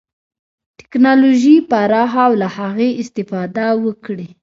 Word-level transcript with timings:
ټکنالوژي 0.79 1.55
پراخه 1.69 2.21
او 2.27 2.33
له 2.41 2.47
هغې 2.57 2.89
استفاده 3.01 3.65
وکړي. 3.85 4.29